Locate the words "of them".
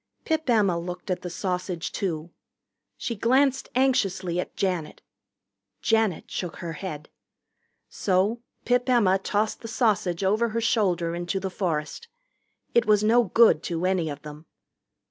14.09-14.47